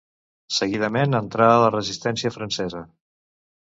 Seguidament, 0.59 1.19
entrà 1.21 1.51
a 1.53 1.61
la 1.67 1.71
resistència 1.79 2.37
francesa. 2.41 2.87